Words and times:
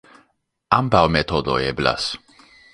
Ambaŭ 0.77 1.03
metodoj 1.17 1.61
eblas. 1.69 2.11